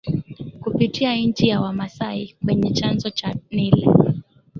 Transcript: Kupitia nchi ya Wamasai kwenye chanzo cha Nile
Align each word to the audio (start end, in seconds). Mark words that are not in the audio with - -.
Kupitia 0.61 1.15
nchi 1.15 1.47
ya 1.47 1.61
Wamasai 1.61 2.35
kwenye 2.45 2.71
chanzo 2.71 3.09
cha 3.09 3.35
Nile 3.51 3.87